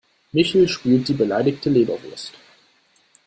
Michel 0.31 0.67
spielt 0.67 1.07
die 1.09 1.13
beleidigte 1.13 1.69
Leberwurst. 1.69 2.33